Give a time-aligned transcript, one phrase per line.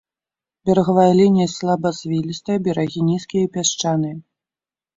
[0.69, 4.15] Берагавая лінія слабазвілістая, берагі нізкія і пясчаныя.